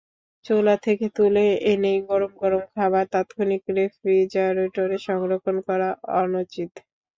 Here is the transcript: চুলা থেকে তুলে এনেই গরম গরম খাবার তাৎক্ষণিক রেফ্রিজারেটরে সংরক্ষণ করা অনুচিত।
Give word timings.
চুলা 0.45 0.75
থেকে 0.85 1.05
তুলে 1.15 1.43
এনেই 1.71 1.99
গরম 2.09 2.31
গরম 2.41 2.63
খাবার 2.73 3.05
তাৎক্ষণিক 3.13 3.63
রেফ্রিজারেটরে 3.77 4.97
সংরক্ষণ 5.07 5.57
করা 5.67 5.89
অনুচিত। 6.19 6.71